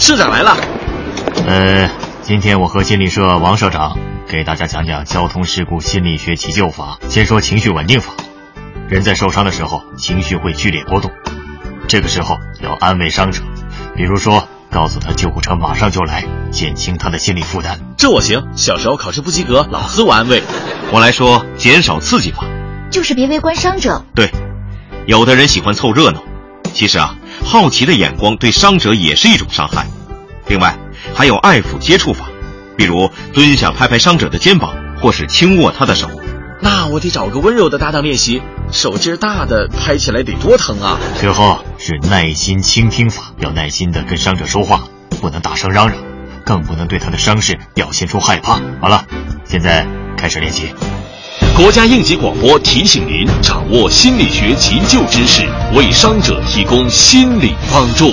[0.00, 0.56] 社长来了。
[1.46, 1.90] 呃，
[2.22, 6.98] 今天我和心理社王社长给大家讲讲交通事故心理学急救法。
[7.10, 8.14] 先说情绪稳定法。
[8.88, 11.10] 人在受伤的时候，情绪会剧烈波动，
[11.86, 13.42] 这个时候要安慰伤者，
[13.94, 17.78] 比如说告诉他救护车马上就来，减轻他的心理负担。
[17.98, 20.42] 这我行，小时候考试不及格，老师我安慰。
[20.92, 22.44] 我来说减少刺激法，
[22.90, 24.02] 就是别围观伤者。
[24.14, 24.30] 对，
[25.06, 26.22] 有的人喜欢凑热闹，
[26.72, 29.86] 其实啊，好奇的眼光对伤者也是一种伤害。
[30.46, 30.76] 另外，
[31.14, 32.26] 还有爱抚接触法，
[32.76, 36.08] 比如蹲下拍拍伤者的肩膀，或是轻握他的手。
[36.62, 40.98] 那我得找个温柔的搭档练习，手劲大的拍起来得多疼啊！
[41.18, 44.84] 最后是耐心倾听法，要耐心的跟伤者说话，
[45.20, 45.96] 不能大声嚷嚷，
[46.44, 48.60] 更不能对他的伤势表现出害怕。
[48.80, 49.06] 好了，
[49.44, 49.86] 现在
[50.20, 50.68] 开始练习。
[51.56, 55.42] 国家应急广播提醒您：掌握心理学急救知识，
[55.74, 58.12] 为伤者提供心理帮助。